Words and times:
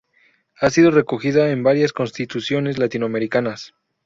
Ha 0.59 0.71
sido 0.71 0.89
recogida 0.89 1.51
en 1.51 1.61
varias 1.61 1.93
constituciones 1.93 2.79
latinoamericanas. 2.79 3.75